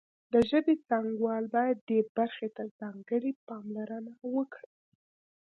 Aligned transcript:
د 0.33 0.35
ژبې 0.49 0.75
څانګوال 0.87 1.43
باید 1.55 1.77
دې 1.89 1.99
برخې 2.17 2.49
ته 2.55 2.63
ځانګړې 2.79 3.31
پاملرنه 3.47 4.13
وکړي 4.35 4.71